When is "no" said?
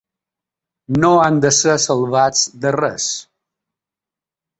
1.01-1.09